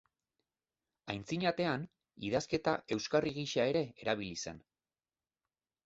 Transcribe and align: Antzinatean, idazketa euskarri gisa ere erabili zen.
Antzinatean, 1.15 1.85
idazketa 2.31 2.75
euskarri 2.99 3.37
gisa 3.39 3.71
ere 3.75 3.87
erabili 4.07 4.45
zen. 4.47 4.63